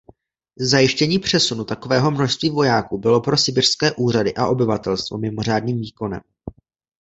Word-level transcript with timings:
Zajištění 0.59 1.19
přesunu 1.19 1.63
takového 1.65 2.11
množství 2.11 2.49
vojáků 2.49 2.97
bylo 2.97 3.21
pro 3.21 3.37
sibiřské 3.37 3.91
úřady 3.97 4.33
a 4.33 4.47
obyvatelstvo 4.47 5.17
mimořádným 5.17 5.77
výkonem. 5.81 6.21